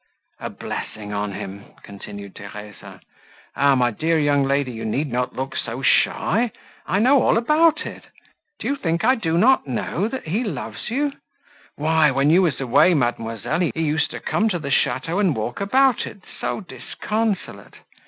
[0.39, 3.01] "A blessing on him!" continued Theresa.
[3.55, 6.51] "Ah, my dear young lady, you need not look so shy;
[6.87, 8.05] I know all about it.
[8.57, 11.13] Do you think I do not know, that he loves you?
[11.75, 15.61] Why, when you were away, mademoiselle, he used to come to the château and walk
[15.61, 17.75] about it, so disconsolate!